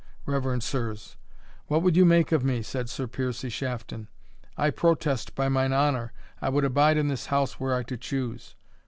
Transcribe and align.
reverend 0.25 0.63
sirs 0.63 1.15
what 1.67 1.83
would 1.83 1.95
you 1.95 2.05
make 2.05 2.31
of 2.31 2.43
me?" 2.43 2.63
said 2.63 2.89
Sir 2.89 3.05
Piercie 3.05 3.51
Shafton. 3.51 4.07
"I 4.57 4.71
protest, 4.71 5.35
by 5.35 5.47
mine 5.47 5.73
honour, 5.73 6.11
I 6.41 6.49
would 6.49 6.63
abide 6.65 6.97
in 6.97 7.07
this 7.07 7.27
house 7.27 7.59
were 7.59 7.75
I 7.75 7.83
to 7.83 7.97
choose. 7.97 8.55